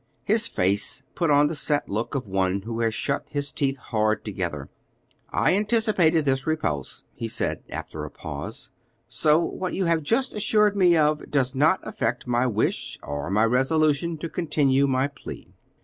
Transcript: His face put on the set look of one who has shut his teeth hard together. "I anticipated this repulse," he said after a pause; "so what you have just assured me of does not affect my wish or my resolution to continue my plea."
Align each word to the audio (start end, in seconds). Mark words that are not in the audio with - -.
His 0.23 0.47
face 0.47 1.03
put 1.13 1.29
on 1.29 1.45
the 1.45 1.53
set 1.53 1.87
look 1.87 2.15
of 2.15 2.25
one 2.27 2.63
who 2.63 2.79
has 2.79 2.95
shut 2.95 3.23
his 3.29 3.51
teeth 3.51 3.77
hard 3.77 4.25
together. 4.25 4.67
"I 5.29 5.53
anticipated 5.53 6.25
this 6.25 6.47
repulse," 6.47 7.03
he 7.13 7.27
said 7.27 7.61
after 7.69 8.03
a 8.03 8.09
pause; 8.09 8.71
"so 9.07 9.37
what 9.37 9.75
you 9.75 9.85
have 9.85 10.01
just 10.01 10.33
assured 10.33 10.75
me 10.75 10.97
of 10.97 11.29
does 11.29 11.53
not 11.53 11.81
affect 11.87 12.25
my 12.25 12.47
wish 12.47 12.97
or 13.03 13.29
my 13.29 13.43
resolution 13.45 14.17
to 14.17 14.27
continue 14.27 14.87
my 14.87 15.07
plea." 15.07 15.53